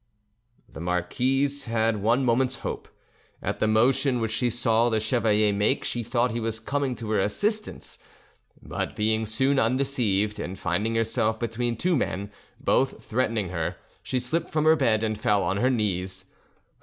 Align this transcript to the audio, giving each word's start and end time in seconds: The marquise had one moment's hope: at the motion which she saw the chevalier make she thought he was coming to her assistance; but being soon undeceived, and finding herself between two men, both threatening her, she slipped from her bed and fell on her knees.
The 0.67 0.79
marquise 0.81 1.65
had 1.65 1.97
one 2.01 2.25
moment's 2.25 2.55
hope: 2.65 2.87
at 3.39 3.59
the 3.59 3.67
motion 3.67 4.19
which 4.19 4.31
she 4.31 4.49
saw 4.49 4.89
the 4.89 4.99
chevalier 4.99 5.53
make 5.53 5.83
she 5.83 6.01
thought 6.01 6.31
he 6.31 6.39
was 6.39 6.59
coming 6.59 6.95
to 6.95 7.11
her 7.11 7.19
assistance; 7.19 7.99
but 8.59 8.95
being 8.95 9.27
soon 9.27 9.59
undeceived, 9.59 10.39
and 10.39 10.57
finding 10.57 10.95
herself 10.95 11.37
between 11.39 11.77
two 11.77 11.95
men, 11.95 12.31
both 12.59 13.03
threatening 13.03 13.49
her, 13.49 13.75
she 14.01 14.19
slipped 14.19 14.49
from 14.49 14.65
her 14.65 14.75
bed 14.75 15.03
and 15.03 15.19
fell 15.19 15.43
on 15.43 15.57
her 15.57 15.69
knees. 15.69 16.25